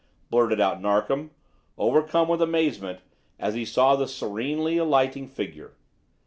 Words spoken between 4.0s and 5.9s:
serenely alighting figure.